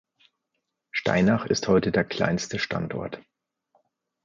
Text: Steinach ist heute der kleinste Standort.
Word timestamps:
Steinach 0.91 1.45
ist 1.45 1.67
heute 1.67 1.91
der 1.91 2.03
kleinste 2.03 2.57
Standort. 2.57 3.21